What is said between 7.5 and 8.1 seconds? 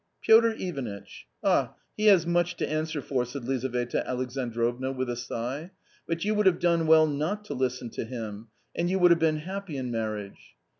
listen to